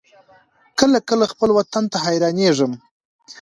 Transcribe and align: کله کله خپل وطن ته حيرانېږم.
کله 0.79 0.99
کله 1.09 1.25
خپل 1.33 1.49
وطن 1.57 1.83
ته 1.91 1.97
حيرانېږم. 2.05 2.71